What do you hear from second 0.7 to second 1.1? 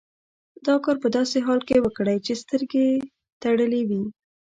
کار په